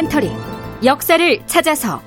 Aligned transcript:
다큐멘터리 0.00 0.30
역사를 0.84 1.46
찾아서. 1.46 2.00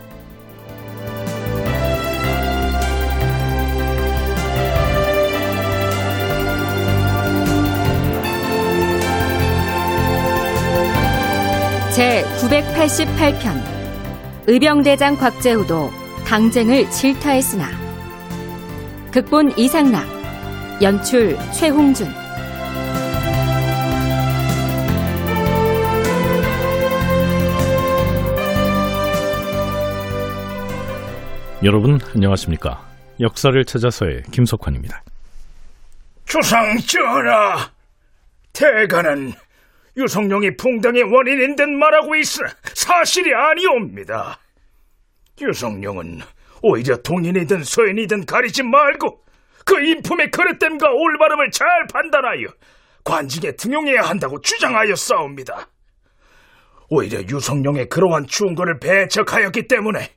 제 11.93 12.25
988편 12.39 13.61
의병대장 14.47 15.17
곽재우도 15.17 15.91
당쟁을 16.25 16.89
질타했으나. 16.89 17.67
극본 19.11 19.57
이상락 19.57 20.03
연출 20.81 21.37
최홍준 21.51 22.22
여러분 31.63 31.97
안녕하십니까? 32.13 32.85
역사를 33.21 33.63
찾아서의 33.63 34.23
김석환입니다. 34.31 35.01
주상 36.25 36.77
전하, 36.79 37.71
대가는 38.51 39.31
유성룡이 39.95 40.57
풍당의 40.57 41.03
원인인 41.03 41.55
듯 41.55 41.69
말하고 41.69 42.15
있으나 42.15 42.49
사실이 42.73 43.33
아니옵니다. 43.33 44.39
유성룡은 45.39 46.19
오히려 46.63 46.97
동인이든 46.97 47.63
서인이든 47.63 48.25
가리지 48.25 48.63
말고 48.63 49.23
그 49.63 49.79
인품의 49.79 50.31
그릇됨과 50.31 50.91
올바름을 50.91 51.51
잘 51.51 51.67
판단하여 51.93 52.47
관직에 53.05 53.55
등용해야 53.55 54.01
한다고 54.01 54.41
주장하여 54.41 54.95
싸웁니다. 54.95 55.69
오히려 56.89 57.21
유성룡의 57.21 57.87
그러한 57.87 58.27
충고를 58.27 58.79
배척하였기 58.79 59.69
때문에 59.69 60.09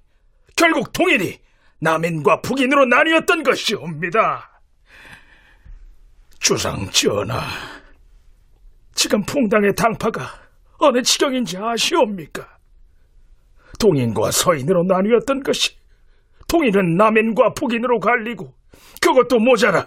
결국 0.56 0.92
동인이 0.92 1.38
남인과 1.80 2.40
북인으로 2.40 2.86
나뉘었던 2.86 3.42
것이옵니다. 3.42 4.60
주상 6.40 6.88
전하, 6.90 7.40
지금 8.94 9.22
풍당의 9.22 9.74
당파가 9.74 10.22
어느 10.78 11.02
지경인지 11.02 11.58
아시옵니까? 11.58 12.56
동인과 13.78 14.30
서인으로 14.30 14.84
나뉘었던 14.84 15.42
것이 15.42 15.76
동인은 16.48 16.96
남인과 16.96 17.52
북인으로 17.54 17.98
갈리고 17.98 18.54
그것도 19.00 19.38
모자라 19.38 19.86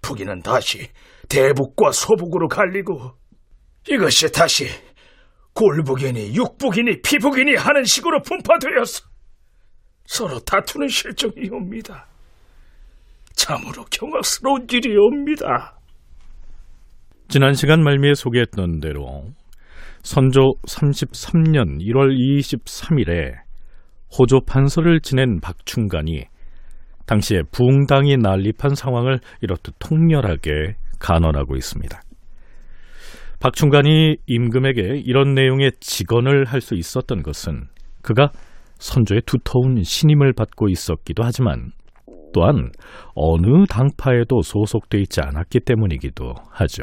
북인은 0.00 0.42
다시 0.42 0.88
대북과 1.28 1.92
소북으로 1.92 2.48
갈리고 2.48 3.12
이것이 3.88 4.30
다시 4.32 4.68
골북인이 5.54 6.34
육북인이 6.34 7.02
피북인이 7.02 7.56
하는 7.56 7.84
식으로 7.84 8.22
분파되어 8.22 8.84
서 10.04 10.28
서로 10.28 10.38
다투는 10.40 10.88
실정이옵니다. 10.88 12.06
참으로 13.34 13.84
경악스러운 13.90 14.66
일이옵니다. 14.70 15.76
지난 17.28 17.54
시간 17.54 17.82
말미에 17.82 18.14
소개했던 18.14 18.80
대로 18.80 19.24
선조 20.02 20.54
33년 20.66 21.80
1월 21.80 22.14
23일에 22.14 23.34
호조 24.18 24.40
판서를 24.46 25.00
지낸 25.00 25.40
박충간이 25.40 26.24
당시에 27.06 27.42
부흥당이 27.50 28.18
난립한 28.18 28.74
상황을 28.74 29.20
이렇듯 29.40 29.74
통렬하게 29.78 30.76
간언하고 30.98 31.56
있습니다. 31.56 32.00
박충간이 33.40 34.16
임금에게 34.26 35.02
이런 35.04 35.34
내용의 35.34 35.72
직언을 35.80 36.44
할 36.44 36.60
수 36.60 36.74
있었던 36.74 37.22
것은 37.22 37.64
그가 38.02 38.30
선조의 38.82 39.22
두터운 39.26 39.84
신임을 39.84 40.32
받고 40.32 40.68
있었기도 40.68 41.22
하지만 41.22 41.70
또한 42.34 42.72
어느 43.14 43.64
당파에도 43.68 44.42
소속돼 44.42 44.98
있지 45.02 45.20
않았기 45.20 45.60
때문이기도 45.60 46.34
하죠. 46.50 46.82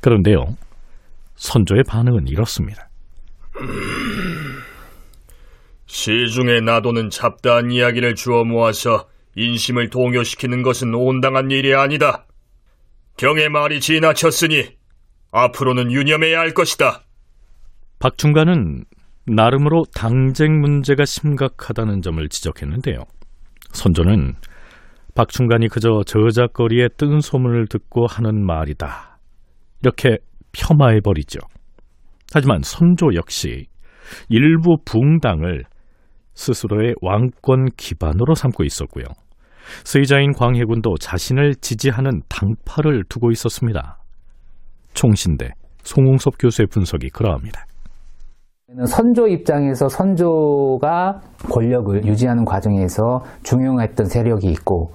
그런데요, 0.00 0.56
선조의 1.36 1.82
반응은 1.86 2.28
이렇습니다. 2.28 2.88
시중에 5.86 6.60
나도는 6.60 7.10
잡다한 7.10 7.70
이야기를 7.70 8.14
주워 8.14 8.44
모아서 8.44 9.06
인심을 9.36 9.90
동요시키는 9.90 10.62
것은 10.62 10.94
온당한 10.94 11.50
일이 11.50 11.74
아니다. 11.74 12.24
경의 13.18 13.50
말이 13.50 13.80
지나쳤으니 13.80 14.76
앞으로는 15.32 15.92
유념해야 15.92 16.38
할 16.38 16.54
것이다. 16.54 17.02
박충관은 17.98 18.84
나름으로 19.26 19.84
당쟁 19.94 20.60
문제가 20.60 21.04
심각하다는 21.04 22.02
점을 22.02 22.28
지적했는데요. 22.28 22.98
선조는 23.72 24.34
박충관이 25.14 25.68
그저 25.68 26.02
저작거리에 26.06 26.88
뜬 26.96 27.20
소문을 27.20 27.66
듣고 27.68 28.06
하는 28.06 28.44
말이다. 28.44 29.18
이렇게 29.82 30.18
폄하해버리죠. 30.52 31.38
하지만 32.32 32.60
선조 32.62 33.14
역시 33.14 33.66
일부 34.28 34.76
붕당을 34.84 35.64
스스로의 36.34 36.94
왕권 37.00 37.66
기반으로 37.76 38.34
삼고 38.34 38.64
있었고요. 38.64 39.04
세자인 39.84 40.32
광해군도 40.32 40.96
자신을 41.00 41.54
지지하는 41.56 42.20
당파를 42.28 43.04
두고 43.08 43.30
있었습니다. 43.30 43.98
총신대 44.94 45.50
송웅섭 45.82 46.34
교수의 46.38 46.66
분석이 46.70 47.10
그러합니다. 47.10 47.66
선조 48.86 49.28
입장에서 49.28 49.88
선조가 49.88 51.20
권력을 51.50 52.04
유지하는 52.04 52.44
과정에서 52.44 53.22
중용했던 53.42 54.06
세력이 54.06 54.48
있고 54.48 54.90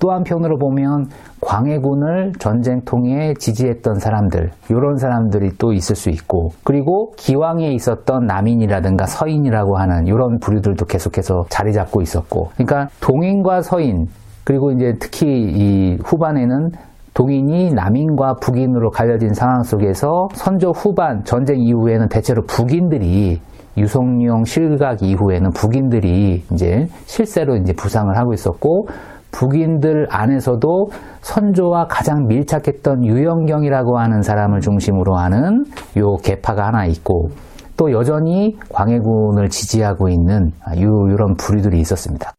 또 0.00 0.10
한편으로 0.12 0.56
보면 0.58 1.06
광해군을 1.42 2.32
전쟁통에 2.38 3.34
지지했던 3.34 3.96
사람들 3.96 4.50
이런 4.70 4.96
사람들이 4.96 5.50
또 5.58 5.72
있을 5.72 5.94
수 5.94 6.08
있고 6.10 6.50
그리고 6.64 7.12
기왕에 7.16 7.72
있었던 7.72 8.24
남인이라든가 8.24 9.06
서인이라고 9.06 9.76
하는 9.76 10.06
이런 10.06 10.38
부류들도 10.38 10.86
계속해서 10.86 11.44
자리 11.50 11.72
잡고 11.72 12.00
있었고 12.00 12.48
그러니까 12.54 12.88
동인과 13.00 13.60
서인 13.60 14.06
그리고 14.44 14.72
이제 14.72 14.94
특히 14.98 15.26
이 15.28 15.98
후반에는 16.02 16.70
동인이 17.14 17.72
남인과 17.74 18.34
북인으로 18.40 18.90
갈려진 18.90 19.34
상황 19.34 19.62
속에서 19.62 20.28
선조 20.34 20.70
후반 20.70 21.24
전쟁 21.24 21.60
이후에는 21.60 22.08
대체로 22.08 22.42
북인들이 22.46 23.40
유성룡 23.76 24.44
실각 24.44 25.02
이후에는 25.02 25.50
북인들이 25.50 26.42
이제 26.52 26.86
실세로 27.06 27.56
이제 27.56 27.72
부상을 27.72 28.16
하고 28.16 28.32
있었고 28.32 28.86
북인들 29.32 30.08
안에서도 30.10 30.88
선조와 31.20 31.86
가장 31.86 32.26
밀착했던 32.26 33.04
유영경이라고 33.04 33.98
하는 33.98 34.22
사람을 34.22 34.60
중심으로 34.60 35.16
하는 35.16 35.64
요 35.98 36.16
계파가 36.16 36.66
하나 36.66 36.84
있고 36.86 37.28
또 37.76 37.92
여전히 37.92 38.56
광해군을 38.70 39.48
지지하고 39.48 40.08
있는 40.08 40.50
이런 40.76 41.36
부류들이 41.36 41.78
있었습니다. 41.78 42.32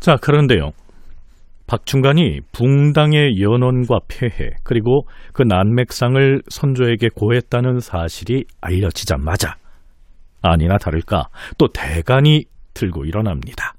자, 0.00 0.16
그런데요. 0.20 0.70
박충관이 1.74 2.40
붕당의 2.52 3.40
연원과 3.40 3.98
폐해 4.06 4.50
그리고 4.62 5.08
그 5.32 5.42
난맥상을 5.42 6.42
선조에게 6.48 7.08
고했다는 7.16 7.80
사실이 7.80 8.44
알려지자마자 8.60 9.56
아니나 10.40 10.78
다를까 10.78 11.30
또 11.58 11.66
대간이 11.72 12.44
들고 12.74 13.06
일어납니다. 13.06 13.74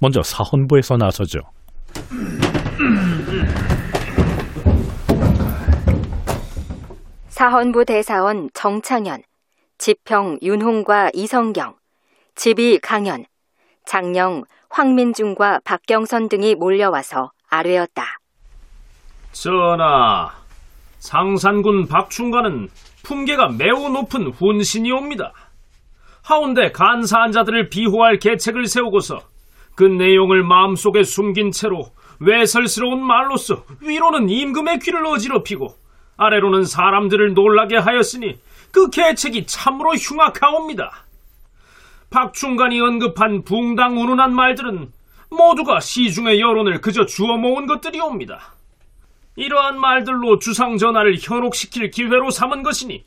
먼저 0.00 0.22
사헌부에서 0.22 0.96
나서죠. 0.96 1.40
사헌부 7.30 7.84
대사원 7.84 8.48
정창현, 8.54 9.22
지평 9.76 10.38
윤홍과 10.40 11.10
이성경, 11.14 11.74
지비 12.36 12.78
강현, 12.78 13.24
장령 13.86 14.44
황민중과 14.68 15.62
박경선 15.64 16.28
등이 16.28 16.54
몰려와서 16.54 17.32
아뢰었다. 17.50 18.18
전하, 19.32 20.30
상산군 20.98 21.88
박충관은 21.88 22.68
품계가 23.02 23.50
매우 23.50 23.88
높은 23.90 24.28
훈신이옵니다. 24.28 25.32
하운데 26.22 26.70
간사한 26.70 27.32
자들을 27.32 27.70
비호할 27.70 28.18
계책을 28.18 28.66
세우고서 28.66 29.20
그 29.74 29.84
내용을 29.84 30.42
마음속에 30.42 31.02
숨긴 31.02 31.50
채로 31.50 31.90
외설스러운 32.20 33.02
말로써 33.02 33.64
위로는 33.80 34.28
임금의 34.28 34.78
귀를 34.80 35.06
어지럽히고 35.06 35.74
아래로는 36.18 36.64
사람들을 36.64 37.32
놀라게 37.32 37.78
하였으니 37.78 38.38
그 38.70 38.90
계책이 38.90 39.46
참으로 39.46 39.94
흉악하옵니다. 39.94 41.06
박충관이 42.10 42.80
언급한 42.80 43.42
붕당 43.44 43.98
운운한 44.00 44.34
말들은 44.34 44.92
모두가 45.30 45.80
시중의 45.80 46.40
여론을 46.40 46.80
그저 46.80 47.06
주워 47.06 47.36
모은 47.36 47.66
것들이옵니다. 47.66 48.54
이러한 49.36 49.78
말들로 49.80 50.38
주상 50.38 50.76
전하를 50.76 51.16
현혹시킬 51.20 51.90
기회로 51.90 52.30
삼은 52.30 52.62
것이니 52.62 53.04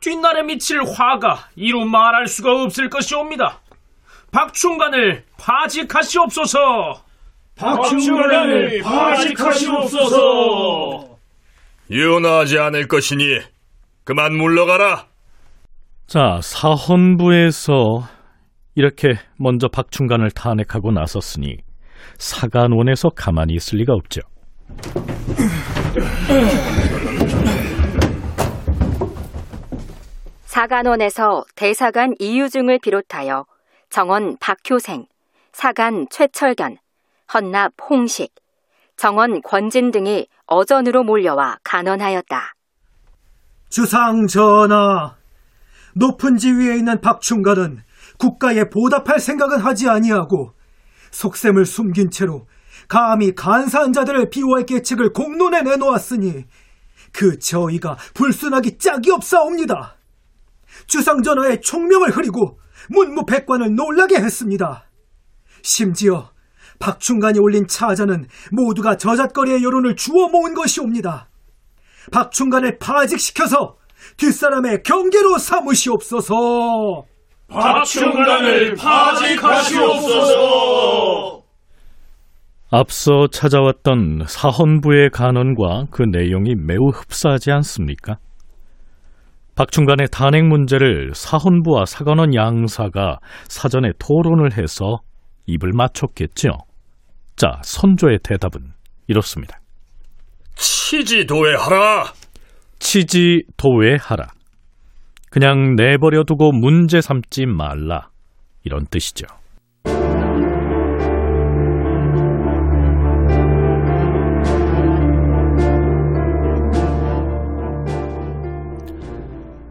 뒷날에 0.00 0.42
미칠 0.42 0.82
화가 0.82 1.48
이루 1.56 1.84
말할 1.84 2.26
수가 2.26 2.62
없을 2.62 2.88
것이옵니다. 2.90 3.60
박충관을 4.32 5.24
파직하시옵소서. 5.38 7.02
박충관을 7.56 8.82
파직하시옵소서. 8.82 10.10
유언하지 11.90 12.58
않을 12.58 12.88
것이니 12.88 13.40
그만 14.04 14.34
물러가라. 14.36 15.06
자, 16.06 16.40
사헌부에서 16.42 18.08
이렇게 18.74 19.18
먼저 19.36 19.68
박충관을 19.68 20.30
탄핵하고 20.30 20.92
나섰으니 20.92 21.58
사간원에서 22.18 23.10
가만히 23.10 23.54
있을 23.54 23.78
리가 23.78 23.94
없죠. 23.94 24.20
사간원에서 30.44 31.44
대사관 31.54 32.14
이유중을 32.18 32.78
비롯하여 32.80 33.46
정원 33.88 34.36
박효생, 34.38 35.06
사간 35.52 36.06
최철견, 36.10 36.76
헌납 37.32 37.72
홍식, 37.88 38.34
정원 38.96 39.40
권진 39.42 39.90
등이 39.90 40.26
어전으로 40.46 41.02
몰려와 41.02 41.58
간언하였다. 41.64 42.54
주상 43.68 44.26
전하, 44.26 45.16
높은 45.94 46.36
지위에 46.36 46.76
있는 46.76 47.00
박충관은 47.00 47.82
국가에 48.20 48.64
보답할 48.68 49.18
생각은 49.18 49.58
하지 49.58 49.88
아니하고 49.88 50.52
속셈을 51.10 51.64
숨긴 51.64 52.10
채로 52.10 52.46
감히 52.86 53.34
간사한 53.34 53.92
자들을 53.92 54.30
비호할 54.30 54.66
계책을 54.66 55.12
공론에 55.12 55.62
내놓았으니 55.62 56.44
그 57.12 57.38
저희가 57.38 57.96
불순하기 58.14 58.78
짝이 58.78 59.10
없사옵니다. 59.10 59.96
주상 60.86 61.22
전하의 61.22 61.60
총명을 61.62 62.10
흐리고 62.10 62.58
문무백관을 62.90 63.74
놀라게 63.74 64.16
했습니다. 64.16 64.84
심지어 65.62 66.30
박충관이 66.78 67.38
올린 67.38 67.66
차자는 67.66 68.26
모두가 68.52 68.96
저잣거리의 68.96 69.62
여론을 69.62 69.96
주워 69.96 70.28
모은 70.28 70.54
것이옵니다. 70.54 71.28
박충관을 72.12 72.78
파직시켜서 72.78 73.76
뒷사람의 74.16 74.82
경계로 74.82 75.38
삼으시옵소서. 75.38 77.09
박충관을 77.50 78.76
파직하시옵소서. 78.76 80.40
앞서 82.70 83.26
찾아왔던 83.32 84.26
사헌부의 84.28 85.10
간언과 85.10 85.86
그 85.90 86.02
내용이 86.02 86.54
매우 86.54 86.90
흡사하지 86.90 87.50
않습니까? 87.50 88.18
박충관의 89.56 90.06
탄핵 90.12 90.44
문제를 90.44 91.10
사헌부와 91.12 91.84
사관원 91.86 92.34
양사가 92.34 93.18
사전에 93.48 93.90
토론을 93.98 94.56
해서 94.56 95.00
입을 95.46 95.72
맞췄겠죠. 95.74 96.50
자, 97.34 97.60
선조의 97.62 98.20
대답은 98.22 98.72
이렇습니다. 99.08 99.58
치지도외하라. 100.54 102.12
치지도외하라. 102.78 104.28
그냥 105.30 105.76
내버려 105.76 106.24
두고 106.24 106.52
문제 106.52 107.00
삼지 107.00 107.46
말라. 107.46 108.10
이런 108.64 108.84
뜻이죠. 108.86 109.26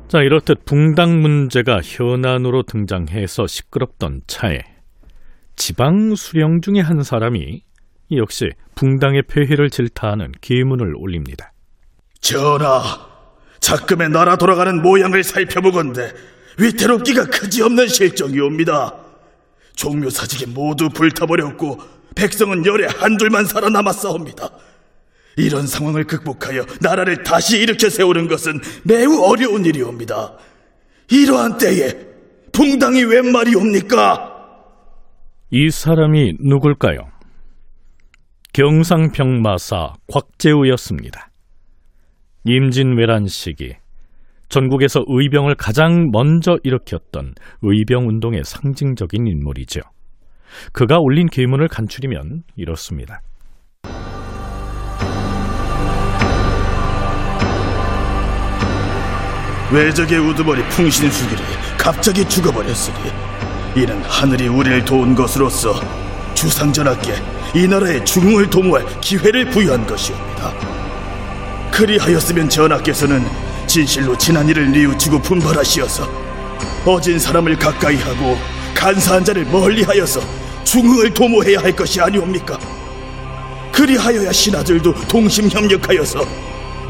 자, 0.08 0.24
이렇듯 0.24 0.66
붕당 0.66 1.22
문제가 1.22 1.82
현안으로 1.84 2.64
등장해서 2.64 3.46
시끄럽던 3.46 4.22
차에 4.26 4.60
지방 5.56 6.16
수령 6.16 6.62
중의 6.62 6.82
한 6.82 7.04
사람이 7.04 7.62
역시 8.14 8.50
붕당의 8.74 9.24
폐해를 9.28 9.70
질타하는 9.70 10.32
계문을 10.42 10.96
올립니다. 10.98 11.52
전하, 12.22 13.09
작금에 13.60 14.08
나라 14.08 14.36
돌아가는 14.36 14.82
모양을 14.82 15.24
살펴보건대 15.24 16.14
위태롭기가 16.58 17.26
그지없는 17.26 17.88
실정이옵니다. 17.88 18.96
종묘 19.76 20.10
사직이 20.10 20.46
모두 20.46 20.90
불타버렸고 20.90 21.80
백성은 22.16 22.66
열에 22.66 22.88
한둘만 22.88 23.46
살아남았사옵니다. 23.46 24.50
이런 25.38 25.68
상황을 25.68 26.04
극복하여 26.04 26.66
나라를 26.82 27.24
다시 27.24 27.60
일으켜 27.60 27.90
세우는 27.90 28.28
것은 28.28 28.60
매우 28.84 29.22
어려운 29.24 29.66
일이옵니다. 29.66 30.34
이러한 31.10 31.58
때에 31.58 31.94
붕당이 32.52 33.04
웬 33.06 33.32
말이옵니까? 33.32 34.36
이 35.52 35.70
사람이 35.70 36.34
누굴까요? 36.42 37.00
경상병마사 38.54 39.94
곽재우였습니다. 40.12 41.29
임진왜란 42.46 43.28
시기 43.28 43.76
전국에서 44.50 45.04
의병을 45.08 45.56
가장 45.56 46.10
먼저 46.12 46.58
일으켰던 46.64 47.36
의병 47.62 48.08
운동의 48.08 48.44
상징적인 48.44 49.28
인물이죠. 49.28 49.82
그가 50.74 50.98
올린 51.00 51.28
계문을 51.28 51.68
간추리면 51.68 52.44
이렇습니다. 52.56 53.22
외적의 59.72 60.18
우두머리 60.18 60.64
풍신수길이 60.70 61.42
갑자기 61.78 62.28
죽어버렸으니 62.28 62.98
이는 63.76 64.02
하늘이 64.02 64.48
우리를 64.48 64.84
도운 64.84 65.14
것으로서 65.14 65.74
주상전하께 66.34 67.14
이 67.56 67.68
나라의 67.68 68.04
중흥을 68.04 68.50
도모할 68.50 68.84
기회를 69.00 69.46
부여한 69.52 69.86
것이옵니다. 69.86 70.69
그리하였으면 71.80 72.50
전하께서는 72.50 73.22
진실로 73.66 74.18
지난 74.18 74.50
일을 74.50 74.70
뉘우치고 74.70 75.22
분발하시어서 75.22 76.04
어진 76.86 77.18
사람을 77.18 77.56
가까이 77.56 77.96
하고 77.96 78.36
간사한 78.76 79.24
자를 79.24 79.46
멀리하여서 79.46 80.20
중흥을 80.66 81.14
도모해야 81.14 81.60
할 81.60 81.74
것이 81.74 82.02
아니옵니까? 82.02 82.60
그리하여야 83.72 84.30
신하들도 84.30 84.94
동심협력하여서 85.08 86.20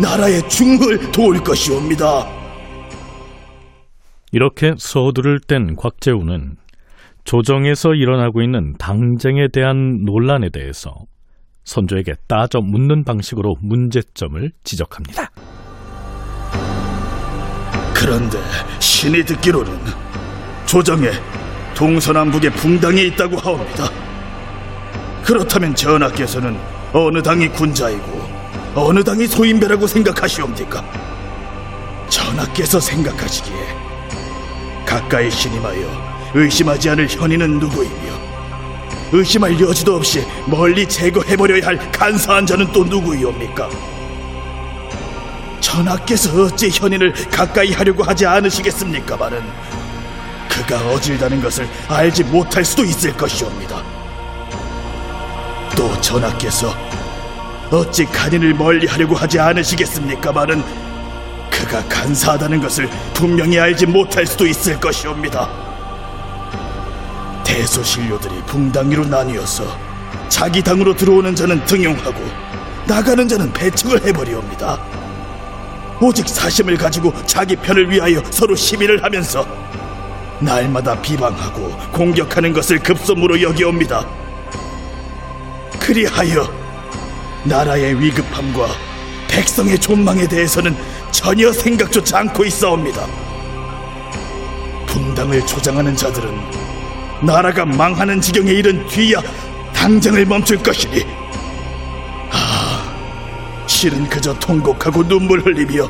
나라의 0.02 0.50
중흥을 0.50 1.12
도울 1.12 1.44
것이옵니다. 1.44 2.28
이렇게 4.32 4.74
서두를 4.76 5.40
땐 5.40 5.76
곽재우는 5.76 6.56
조정에서 7.26 7.94
일어나고 7.94 8.42
있는 8.42 8.74
당쟁에 8.80 9.50
대한 9.54 10.04
논란에 10.04 10.50
대해서 10.50 10.96
선조에게 11.70 12.16
따져 12.28 12.60
묻는 12.62 13.04
방식으로 13.04 13.56
문제점을 13.62 14.52
지적합니다. 14.64 15.30
그런데 17.94 18.40
신이 18.80 19.24
듣기로는 19.24 19.72
조정에 20.66 21.12
동서남북에 21.76 22.50
붕당이 22.50 23.08
있다고 23.08 23.38
하옵니다. 23.38 23.90
그렇다면 25.24 25.76
전하께서는 25.76 26.58
어느 26.92 27.22
당이 27.22 27.50
군자이고 27.50 28.40
어느 28.76 29.04
당이 29.04 29.28
소인배라고 29.28 29.86
생각하시옵니까? 29.86 30.84
전하께서 32.10 32.80
생각하시기에 32.80 33.58
가까이 34.88 35.30
신임하여 35.30 36.32
의심하지 36.34 36.90
않을 36.90 37.08
현인은 37.08 37.60
누구이며 37.60 38.29
의심할 39.12 39.60
여지도 39.60 39.96
없이 39.96 40.26
멀리 40.46 40.88
제거해버려야 40.88 41.66
할 41.66 41.92
간사한 41.92 42.46
자는 42.46 42.72
또 42.72 42.84
누구이옵니까? 42.84 43.70
전하께서 45.60 46.44
어찌 46.44 46.70
현인을 46.70 47.14
가까이 47.30 47.72
하려고 47.72 48.04
하지 48.04 48.26
않으시겠습니까마는 48.26 49.42
그가 50.50 50.78
어질다는 50.92 51.42
것을 51.42 51.68
알지 51.88 52.24
못할 52.26 52.66
수도 52.66 52.84
있을 52.84 53.16
것이옵니다. 53.16 53.82
또 55.76 56.00
전하께서 56.02 56.76
어찌 57.72 58.06
간인을 58.06 58.56
멀리 58.56 58.88
하려고 58.88 59.16
하지 59.16 59.40
않으시겠습니까마는 59.40 60.64
그가 61.52 61.84
간사하다는 61.88 62.62
것을 62.62 62.90
분명히 63.14 63.60
알지 63.60 63.86
못할 63.86 64.26
수도 64.26 64.48
있을 64.48 64.80
것이옵니다. 64.80 65.69
대소신료들이 67.50 68.44
붕당위로 68.46 69.06
나뉘어서 69.06 69.66
자기 70.30 70.62
당으로 70.62 70.96
들어오는 70.96 71.36
자는 71.36 71.66
등용하고 71.66 72.24
나가는 72.88 73.28
자는 73.28 73.52
배척을 73.52 74.06
해버리옵니다. 74.06 74.80
오직 76.00 76.30
사심을 76.30 76.78
가지고 76.78 77.12
자기 77.26 77.56
편을 77.56 77.90
위하여 77.90 78.22
서로 78.30 78.56
시비를 78.56 79.04
하면서 79.04 79.46
날마다 80.40 81.02
비방하고 81.02 81.76
공격하는 81.92 82.54
것을 82.54 82.80
급선무로 82.80 83.42
여기옵니다. 83.42 84.06
그리하여 85.80 86.48
나라의 87.46 88.00
위급함과 88.00 88.68
백성의 89.28 89.80
존망에 89.80 90.28
대해서는 90.28 90.78
전혀 91.12 91.52
생각조차 91.52 92.20
않고 92.20 92.46
있사옵니다. 92.46 93.08
정당을 94.88 95.46
조장하는 95.46 95.96
자들은 95.96 96.69
나라가 97.26 97.66
망하는 97.66 98.22
지경에 98.22 98.52
이른 98.52 98.86
뒤야 98.88 99.22
당장을 99.74 100.26
멈출 100.26 100.58
것이니 100.58 101.04
아 102.32 103.66
실은 103.68 104.08
그저 104.08 104.34
통곡하고 104.40 105.08
눈물 105.08 105.42
흘리며 105.42 105.88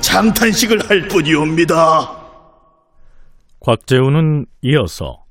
장탄식을 0.00 0.88
할 0.88 1.08
뿐이옵니다. 1.08 2.18
곽재우는 3.60 4.46
이어서 4.62 5.24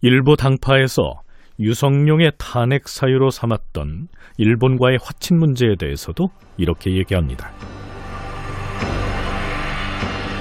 일부 0.00 0.36
당파에서 0.36 1.20
유성룡의 1.60 2.32
탄핵 2.38 2.88
사유로 2.88 3.30
삼았던 3.30 4.08
일본과의 4.38 4.98
화친 5.02 5.38
문제에 5.38 5.76
대해서도 5.76 6.30
이렇게 6.56 6.96
얘기합니다. 6.96 7.52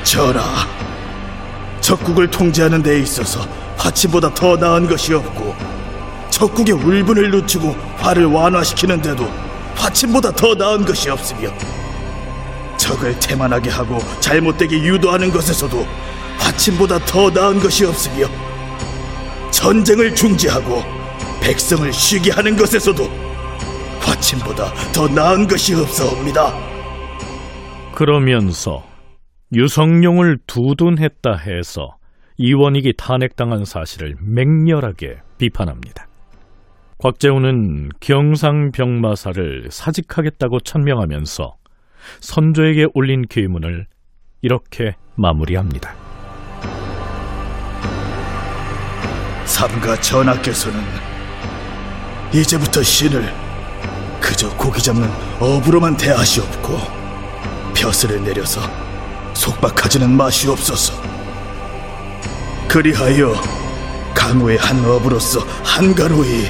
전하, 0.03 0.41
적국을 1.84 2.32
통제하는 2.32 2.82
데 2.82 2.98
있어서 3.00 3.42
화친보다 3.78 4.34
더 4.34 4.56
나은 4.56 4.88
것이 4.88 5.13
없고 5.13 5.54
적국의 6.30 6.74
울분을 6.75 7.30
늦추고 7.30 7.75
화를 7.98 8.25
완화시키는데도 8.25 9.30
화친보다 9.75 10.32
더 10.32 10.56
나은 10.56 10.86
것이 10.86 11.10
없으며 11.10 11.50
적을 12.78 13.20
태만하게 13.20 13.70
하고 13.70 14.00
잘못되게 14.22 14.78
유도하는 14.78 15.32
것에서도 15.32 15.86
화친보다 16.38 17.00
더 17.06 17.30
나은 17.30 17.60
것이 17.60 17.86
없으며 17.86 18.28
전쟁을 19.52 20.16
중지하고 20.16 20.84
백성을 21.42 21.92
쉬게 21.92 22.32
하는 22.32 22.56
것에서도 22.56 23.10
화친보다 24.00 24.74
더 24.94 25.08
나은 25.10 25.48
것이 25.48 25.75
없사옵니다. 25.75 26.54
그러면서 27.94 28.93
유성룡을 29.53 30.39
두둔했다 30.48 31.36
해서 31.36 31.98
이원익이 32.38 32.93
탄핵당한 32.98 33.65
사실을 33.65 34.15
맹렬하게 34.19 35.17
비판합니다. 35.38 36.07
곽재우는 36.98 37.89
경상병마사를 38.00 39.67
사직하겠다고 39.69 40.62
천명하면서 40.62 41.55
선조에게 42.22 42.88
올린 42.93 43.24
계문을 43.27 43.86
이렇게 44.41 44.95
마무리합니다. 45.15 45.93
삼가 49.45 50.00
전하께서는 50.00 50.79
이제부터 52.33 52.81
신을 52.81 53.22
그저 54.19 54.50
고기 54.57 54.81
잡는 54.81 55.07
어부로만 55.39 55.98
대하시옵고 55.98 56.77
벼슬을 57.75 58.24
내려서 58.24 58.62
속박하지는 59.34 60.16
마시옵소서. 60.16 61.02
그리하여 62.68 63.34
강호의 64.16 64.58
한 64.58 64.84
어부로서 64.86 65.40
한가로이 65.63 66.46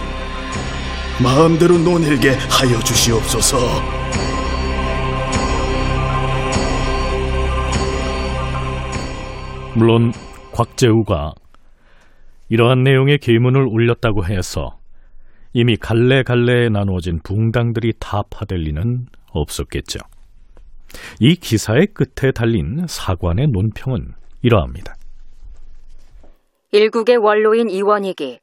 마음대로 1.22 1.78
논일게 1.78 2.32
하여 2.32 2.80
주시옵소서. 2.80 3.58
물론 9.76 10.14
곽재우가 10.52 11.34
이러한 12.50 12.84
내용의 12.84 13.18
계문을 13.18 13.66
올렸다고 13.68 14.26
해서 14.26 14.78
이미 15.54 15.78
갈래갈래에 15.78 16.70
나누어진 16.70 17.20
붕당들이 17.24 17.94
다 18.00 18.24
파될 18.30 18.60
리는 18.60 19.08
없었겠죠. 19.32 20.00
이 21.20 21.36
기사의 21.36 21.88
끝에 21.88 22.32
달린 22.32 22.86
사관의 22.88 23.48
논평은 23.48 24.14
이러합니다. 24.42 24.96
일국의 26.72 27.18
원로인 27.18 27.70
이원익이 27.70 28.40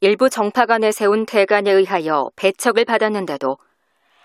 일부 0.00 0.30
정파가 0.30 0.78
내세운 0.78 1.26
대간에 1.26 1.70
의하여 1.70 2.30
배척을 2.36 2.84
받았는데도 2.84 3.58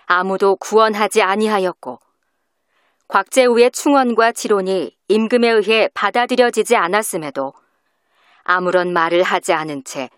아무도 0.06 0.56
구원하지 0.56 1.22
아니하였고 1.22 1.98
곽재우의 3.08 3.70
충언과 3.70 4.32
지론이 4.32 4.96
임금에 5.08 5.48
의해 5.48 5.88
받아들여지지 5.94 6.76
않았음에도 6.76 7.52
아무런 8.42 8.92
말을 8.92 9.22
하지 9.22 9.52
않은 9.52 9.84
채 9.84 10.08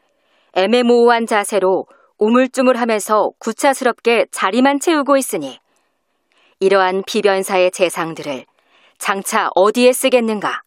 애매모호한 0.55 1.27
자세로 1.27 1.87
우물쭈물하면서 2.19 3.33
구차스럽게 3.39 4.27
자리만 4.31 4.81
채우고 4.81 5.17
있으니 5.17 5.59
이러한 6.61 7.05
비변사의 7.07 7.71
재상들을 7.71 8.45
장차 8.99 9.49
어디에 9.55 9.93
쓰겠는가? 9.93 10.63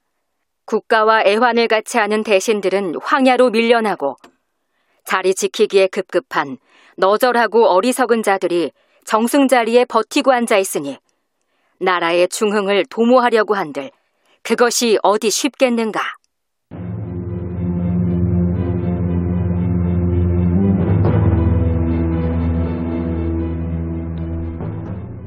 국가와 0.66 1.24
애환을 1.26 1.68
같이 1.68 1.98
하는 1.98 2.24
대신들은 2.24 2.96
황야로 3.04 3.50
밀려나고 3.50 4.16
자리 5.04 5.36
지키기에 5.36 5.88
급급한 5.88 6.60
너절하고 6.96 7.68
어리석은 7.68 8.24
자들이 8.24 8.72
정승 9.04 9.50
자리에 9.50 9.84
버티고 9.84 10.32
앉아 10.32 10.58
있으니 10.60 10.98
나라의 11.82 12.30
중흥을 12.30 12.86
도모하려고 12.86 13.56
한들 13.56 13.92
그것이 14.44 14.98
어디 15.04 15.30
쉽겠는가? 15.30 16.02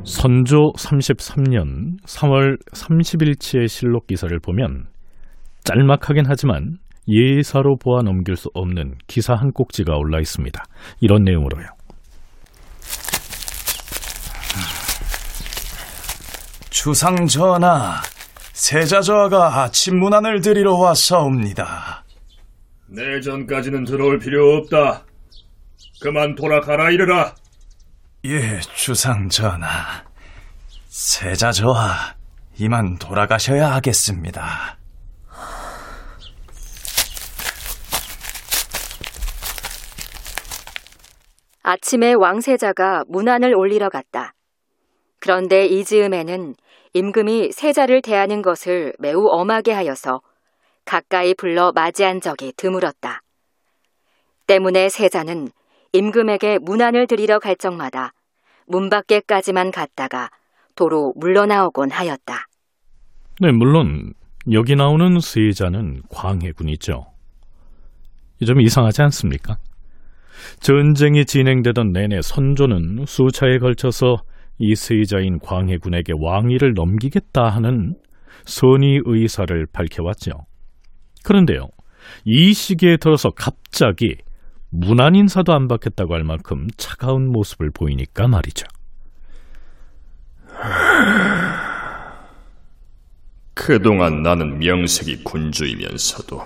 선조 0.05 0.73
33년 0.77 1.99
3월 2.05 2.59
30일치의 2.73 3.69
실록 3.69 4.07
기사를 4.07 4.39
보면 4.39 4.85
짤막하긴 5.65 6.25
하지만 6.27 6.77
예사로 7.09 7.77
보아 7.79 8.03
넘길 8.03 8.37
수 8.37 8.51
없는 8.55 8.97
기사 9.07 9.35
한 9.35 9.51
꼭지가 9.53 9.97
올라 9.97 10.21
있습니다. 10.21 10.63
이런 11.01 11.23
내용으로요. 11.25 11.67
주상 16.71 17.27
전하, 17.27 18.01
세자 18.53 19.01
저하가 19.01 19.63
아침 19.63 19.99
문안을 19.99 20.41
드리러 20.41 20.75
왔사옵니다. 20.75 22.05
내전까지는 22.89 23.85
들어올 23.85 24.19
필요 24.19 24.57
없다. 24.57 25.05
그만 26.03 26.35
돌아가라 26.35 26.91
이르라. 26.91 27.35
예, 28.27 28.59
주상 28.75 29.29
전하. 29.29 30.03
세자 30.89 31.53
저하, 31.53 32.15
이만 32.59 32.97
돌아가셔야 32.97 33.71
하겠습니다. 33.75 34.79
아침에 41.63 42.15
왕세자가 42.15 43.05
문안을 43.09 43.55
올리러 43.55 43.91
갔다. 43.91 44.33
그런데 45.21 45.67
이 45.67 45.85
즈음에는 45.85 46.55
임금이 46.95 47.53
세자를 47.53 48.01
대하는 48.01 48.41
것을 48.41 48.95
매우 48.99 49.27
엄하게 49.29 49.73
하여서 49.73 50.23
가까이 50.87 51.35
불러 51.35 51.73
맞이한 51.73 52.23
적이 52.23 52.55
드물었다. 52.57 53.21
때문에 54.47 54.89
세자는 54.89 55.51
임금에게 55.95 56.59
문안을 56.59 57.07
드리러 57.07 57.39
갈 57.39 57.55
적마다 57.55 58.13
문 58.67 58.91
밖에까지만 58.91 59.71
갔다가 59.71 60.29
도로 60.75 61.13
물러나오곤 61.17 61.93
하였다. 61.93 62.49
네, 63.41 63.53
물론 63.53 64.13
여기 64.51 64.75
나오는 64.75 65.21
세자는 65.21 66.03
광해군이죠. 66.11 67.07
이점 68.41 68.61
이상하지 68.61 69.03
않습니까? 69.03 69.57
전쟁이 70.59 71.25
진행되던 71.25 71.93
내내 71.93 72.23
선조는 72.23 73.05
수차에 73.07 73.59
걸쳐서 73.59 74.17
이 74.59 74.75
세자인 74.75 75.39
광해군에게 75.39 76.15
왕위를 76.19 76.75
넘기겠다 76.75 77.49
하는 77.49 77.95
선의 78.45 79.01
의사를 79.05 79.67
밝혀왔죠. 79.73 80.33
그런데요, 81.23 81.69
이 82.25 82.53
시기에 82.53 82.97
들어서 82.97 83.31
갑자기 83.31 84.17
문안 84.77 85.15
인사도 85.15 85.53
안 85.53 85.69
받겠다고 85.69 86.15
할 86.15 86.25
만큼 86.25 86.67
차가운 86.77 87.29
모습을 87.29 87.71
보이니까 87.71 88.27
말이죠. 88.27 88.67
그동안 93.55 94.25
나는 94.25 94.59
명색이 94.59 95.23
군주이면서도 95.23 96.43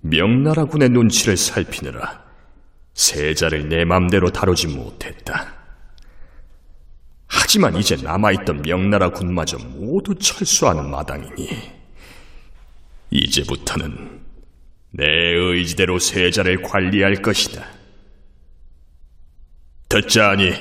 명나라군의 0.00 0.88
눈치를 0.88 1.36
살피느라 1.36 2.24
세자를 2.94 3.68
내 3.68 3.84
맘대로 3.84 4.30
다루지 4.30 4.68
못했다. 4.68 5.56
하지만 7.26 7.76
이제 7.76 7.96
남아있던 7.96 8.62
명나라 8.62 9.10
군마저 9.10 9.58
모두 9.58 10.14
철수하는 10.14 10.90
마당이니 10.90 11.48
이제부터는 13.10 14.20
내 14.92 15.29
의지대로 15.54 15.98
세자를 15.98 16.62
관리할 16.62 17.16
것이다. 17.16 17.66
듣자하니 19.88 20.54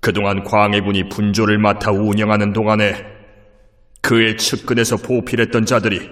그동안 0.00 0.44
광해군이 0.44 1.08
분조를 1.08 1.58
맡아 1.58 1.90
운영하는 1.90 2.52
동안에 2.52 3.04
그의 4.02 4.36
측근에서 4.36 4.98
보필했던 4.98 5.66
자들이 5.66 6.10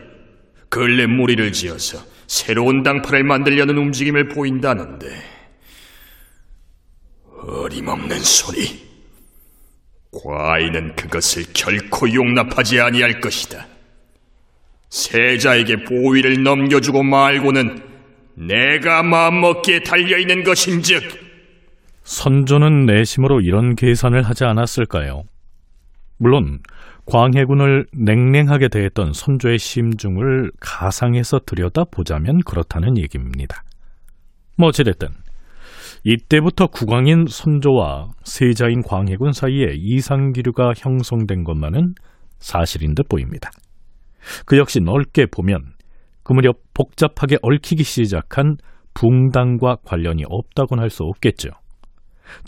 근래 0.69 1.07
무리를 1.07 1.53
지어서 1.53 1.99
새로운 2.27 2.83
당파를 2.83 3.23
만들려는 3.23 3.77
움직임을 3.77 4.29
보인다는데 4.29 5.07
어림없는 7.47 8.21
소리. 8.21 8.85
과인은 10.11 10.97
그것을 10.97 11.45
결코 11.53 12.13
용납하지 12.13 12.81
아니할 12.81 13.21
것이다. 13.21 13.67
세자에게 14.95 15.83
보위를 15.83 16.45
넘겨주고 16.45 17.03
말고는 17.03 17.83
내가 18.37 19.03
마음먹기에 19.03 19.81
달려있는 19.81 20.45
것인즉 20.45 21.03
선조는 22.05 22.87
내심으로 22.87 23.41
이런 23.41 23.75
계산을 23.75 24.23
하지 24.23 24.45
않았을까요? 24.45 25.25
물론 26.17 26.61
광해군을 27.07 27.87
냉랭하게 27.93 28.69
대했던 28.69 29.15
선조의 29.15 29.59
심중을 29.59 30.53
가상해서 30.61 31.41
들여다보자면 31.45 32.43
그렇다는 32.47 32.97
얘기입니다. 32.97 33.65
뭐 34.57 34.69
어찌됐든 34.69 35.09
이때부터 36.05 36.69
국왕인 36.69 37.27
선조와 37.29 38.13
세자인 38.23 38.83
광해군 38.83 39.33
사이에 39.33 39.73
이상기류가 39.75 40.75
형성된 40.77 41.43
것만은 41.43 41.95
사실인 42.39 42.95
듯 42.95 43.09
보입니다. 43.09 43.51
그 44.47 44.57
역시 44.59 44.81
넓게 44.81 45.27
보면 45.27 45.61
그 46.23 46.33
무렵 46.33 46.57
복잡하게 46.75 47.37
얽히기 47.43 47.83
시작한 47.85 48.57
붕당과 48.95 49.77
관련이 49.85 50.25
없다곤 50.29 50.79
할 50.81 50.89
수 50.91 51.03
없겠죠. 51.05 51.51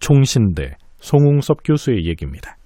총신대 0.01 0.77
송웅섭 0.99 1.59
교수의 1.65 2.07
얘기입니다. 2.07 2.57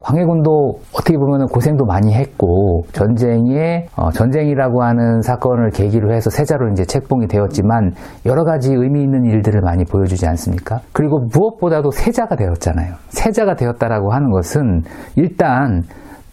광해군도 0.00 0.80
어떻게 0.94 1.16
보면 1.16 1.46
고생도 1.46 1.84
많이 1.84 2.12
했고 2.12 2.82
전쟁에 2.92 3.86
어, 3.96 4.10
전쟁이라고 4.10 4.82
하는 4.82 5.20
사건을 5.22 5.70
계기로 5.70 6.12
해서 6.12 6.28
세자로 6.28 6.70
이제 6.72 6.84
책봉이 6.84 7.28
되었지만 7.28 7.92
여러 8.26 8.42
가지 8.42 8.72
의미 8.72 9.02
있는 9.02 9.24
일들을 9.24 9.60
많이 9.60 9.84
보여주지 9.84 10.26
않습니까? 10.26 10.80
그리고 10.92 11.20
무엇보다도 11.32 11.92
세자가 11.92 12.34
되었잖아요. 12.34 12.94
세자가 13.10 13.54
되었다라고 13.54 14.12
하는 14.12 14.30
것은 14.30 14.82
일단 15.14 15.82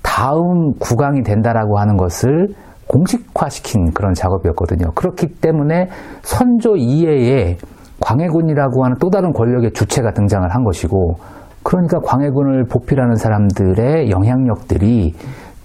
다음 0.01 0.74
국왕이 0.79 1.24
된다라고 1.24 1.79
하는 1.79 1.98
것을 1.98 2.48
공식화시킨 2.88 3.91
그런 3.91 4.13
작업이었거든요. 4.13 4.91
그렇기 4.96 5.36
때문에 5.41 5.89
선조 6.22 6.75
이외에 6.75 7.58
광해군이라고 8.01 8.84
하는 8.84 8.98
또 9.00 9.10
다른 9.10 9.32
권력의 9.32 9.74
주체가 9.74 10.12
등장을 10.12 10.48
한 10.50 10.63
것이고 10.63 11.18
그러니까 11.63 12.00
광해군을 12.00 12.65
보필하는 12.65 13.15
사람들의 13.15 14.10
영향력들이 14.10 15.13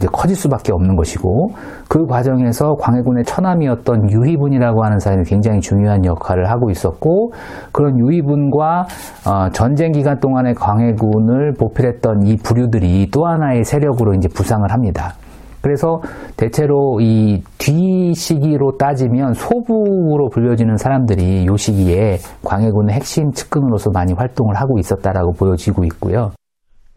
이제 0.05 0.09
커질 0.13 0.37
수밖에 0.37 0.73
없는 0.73 0.97
것이고 0.97 1.51
그 1.89 2.07
과정에서 2.07 2.75
광해군의 2.75 3.25
처남이었던 3.25 4.11
유희분이라고 4.11 4.85
하는 4.85 4.99
사람이 4.99 5.25
굉장히 5.25 5.61
중요한 5.61 6.05
역할을 6.05 6.51
하고 6.51 6.71
있었고 6.71 7.33
그런 7.73 7.99
유희분과 7.99 8.85
어, 9.27 9.49
전쟁 9.53 9.93
기간 9.93 10.21
동안에 10.21 10.53
광해군을 10.53 11.55
보필했던 11.59 12.27
이 12.27 12.37
부류들이 12.37 13.09
또 13.11 13.27
하나의 13.27 13.65
세력으로 13.65 14.15
이제 14.15 14.29
부상을 14.29 14.71
합니다. 14.71 15.15
그래서 15.63 16.03
대체로 16.37 17.01
이 17.01 17.43
뒤 17.57 18.13
시기로 18.15 18.77
따지면 18.77 19.33
소부로 19.33 20.29
불려지는 20.31 20.77
사람들이 20.77 21.47
요 21.47 21.57
시기에 21.57 22.19
광해군의 22.45 22.95
핵심 22.95 23.31
측근으로서 23.33 23.91
많이 23.91 24.13
활동을 24.13 24.57
하고 24.57 24.79
있었다라고 24.79 25.33
보여지고 25.33 25.85
있고요. 25.85 26.33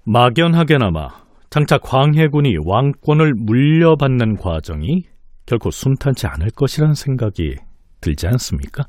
막연하게나마 0.03 1.26
장차 1.49 1.77
광해군이 1.77 2.57
왕권을 2.65 3.33
물려받는 3.35 4.35
과정이 4.37 5.03
결코 5.45 5.71
순탄치 5.71 6.27
않을 6.27 6.51
것이라는 6.51 6.93
생각이 6.93 7.55
들지 8.01 8.27
않습니까? 8.27 8.83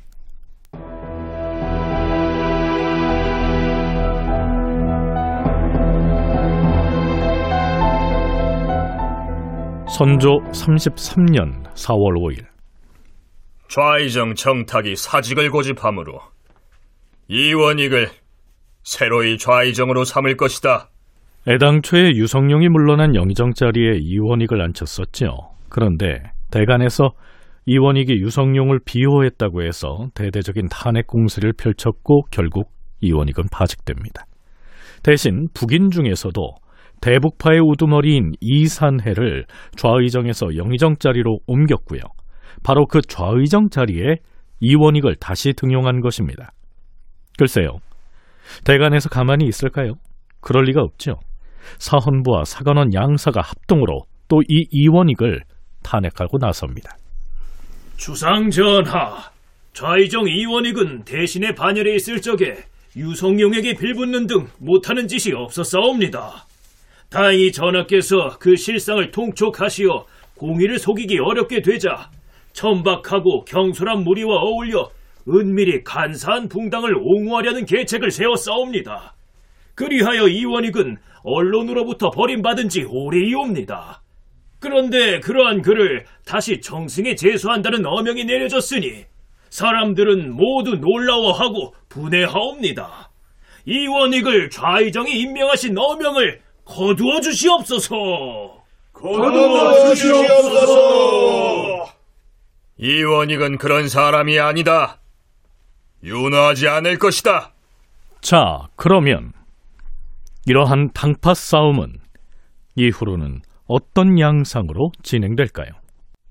선조 9.88 10.38
33년 10.53 11.64
4월 11.75 12.14
5일 12.16 12.47
좌의정 13.68 14.35
정탁이 14.35 14.97
사직을 14.97 15.51
고집하므로 15.51 16.21
이원익을 17.29 18.11
새로이 18.83 19.38
좌의정으로 19.38 20.05
삼을 20.05 20.37
것이다. 20.37 20.88
애당초에 21.49 22.11
유성룡이 22.11 22.69
물러난 22.69 23.15
영의정 23.15 23.55
자리에 23.55 23.97
이원익을 24.03 24.61
앉혔었죠. 24.61 25.29
그런데 25.71 26.23
대간에서 26.51 27.13
이원익이 27.65 28.13
유성룡을 28.13 28.81
비호했다고 28.85 29.63
해서 29.63 30.09
대대적인 30.15 30.69
탄핵 30.69 31.07
공세를 31.07 31.55
펼쳤고 31.55 32.25
결국 32.31 32.71
이원익은 33.01 33.45
파직됩니다. 33.51 34.27
대신 35.03 35.49
북인 35.55 35.91
중에서도 35.91 36.55
대북파의 37.01 37.61
우두머리인 37.61 38.33
이산해를 38.43 39.47
좌의정에서 39.75 40.57
영의정 40.57 40.97
자리로 40.99 41.39
옮겼고요. 41.47 42.01
바로 42.63 42.85
그 42.85 43.01
좌의정 43.01 43.71
자리에 43.71 44.17
이원익을 44.61 45.15
다시 45.17 45.55
등용한 45.55 46.01
것입니다. 46.01 46.51
글쎄요. 47.39 47.79
대간에서 48.65 49.09
가만히 49.09 49.47
있을까요? 49.47 49.95
그럴 50.41 50.65
리가 50.65 50.83
없죠. 50.83 51.21
사헌부와 51.79 52.44
사관원 52.44 52.92
양사가 52.94 53.40
합동으로 53.40 54.03
또 54.29 54.40
이 54.49 54.66
이원익을 54.71 55.40
탄핵하고 55.83 56.38
나섭니다. 56.38 56.97
주상 57.97 58.51
전하, 58.51 59.31
좌의정 59.73 60.29
이원익은 60.29 61.05
대신에 61.05 61.55
반열에 61.55 61.94
있을 61.94 62.21
적에 62.21 62.57
유성룡에게 62.97 63.75
빌붙는 63.75 64.27
등 64.27 64.47
못하는 64.59 65.09
짓이 65.09 65.35
없었사옵니다. 65.35 66.47
다행히 67.11 67.53
전하께서 67.53 68.38
그 68.38 68.55
실상을 68.57 69.11
통촉하시어 69.11 70.05
공의를 70.37 70.79
속이기 70.79 71.18
어렵게 71.18 71.62
되자 71.62 72.11
천박하고 72.53 73.44
경솔한 73.44 74.05
무리와 74.05 74.37
어울려 74.37 74.90
은밀히 75.29 75.83
간사한 75.85 76.49
붕당을 76.49 76.94
옹호하려는 76.97 77.64
계책을 77.64 78.11
세웠사옵니다. 78.11 79.14
그리하여 79.75 80.27
이원익은 80.29 80.97
언론으로부터 81.22 82.11
버림받은 82.11 82.68
지 82.68 82.85
오래이옵니다. 82.85 84.02
그런데 84.61 85.20
그러한 85.20 85.62
그를 85.62 86.04
다시 86.24 86.61
정승에 86.61 87.14
제수한다는 87.14 87.87
어명이 87.87 88.24
내려졌으니 88.24 89.04
사람들은 89.50 90.33
모두 90.33 90.76
놀라워하고 90.76 91.74
분해하옵니다. 91.88 93.11
이원익을 93.64 94.50
좌의정이 94.50 95.12
임명하신 95.12 95.78
어명을 95.78 96.40
거두어 96.64 97.20
주시옵소서. 97.20 98.64
거두어 98.92 99.94
주시옵소서. 99.94 101.87
이원익은 102.78 103.59
그런 103.59 103.88
사람이 103.88 104.38
아니다. 104.38 105.00
윤화하지 106.02 106.68
않을 106.68 106.98
것이다. 106.98 107.52
자, 108.20 108.68
그러면 108.76 109.33
이러한 110.49 110.93
당파 110.95 111.35
싸움은 111.35 111.99
이후로는 112.75 113.43
어떤 113.67 114.19
양상으로 114.19 114.93
진행될까요? 115.03 115.69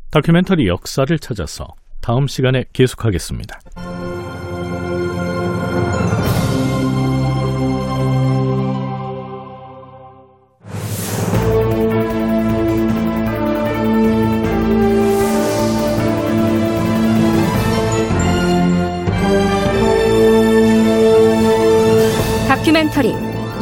다큐멘터리 0.10 0.68
역사를 0.68 1.20
찾아서 1.20 1.68
다음 2.02 2.26
시간에 2.26 2.66
계속하겠습니다. 2.74 3.60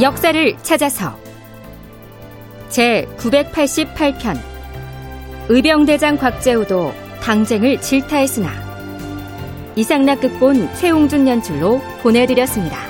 역사를 0.02 0.58
찾아서 0.62 1.18
제 2.68 3.08
988편 3.18 4.38
의병대장 5.48 6.18
곽재우도 6.18 6.94
당쟁을 7.22 7.80
질타했으나 7.80 8.50
이상락 9.78 10.20
극본 10.20 10.74
최홍준 10.76 11.28
연출로 11.30 11.80
보내드렸습니다. 12.02 12.85